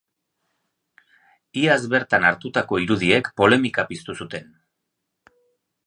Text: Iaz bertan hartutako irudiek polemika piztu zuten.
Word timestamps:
Iaz 1.63 1.77
bertan 1.91 2.27
hartutako 2.31 2.81
irudiek 2.87 3.31
polemika 3.43 3.87
piztu 3.93 4.19
zuten. 4.23 4.53